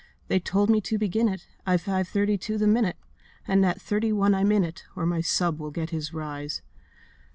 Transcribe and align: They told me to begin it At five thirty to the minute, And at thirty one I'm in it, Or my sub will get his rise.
They 0.29 0.39
told 0.39 0.71
me 0.71 0.81
to 0.81 0.97
begin 0.97 1.29
it 1.29 1.45
At 1.63 1.81
five 1.81 2.07
thirty 2.07 2.35
to 2.35 2.57
the 2.57 2.65
minute, 2.65 2.97
And 3.47 3.63
at 3.63 3.79
thirty 3.79 4.11
one 4.11 4.33
I'm 4.33 4.51
in 4.51 4.63
it, 4.63 4.83
Or 4.95 5.05
my 5.05 5.21
sub 5.21 5.59
will 5.59 5.69
get 5.69 5.91
his 5.91 6.11
rise. 6.11 6.63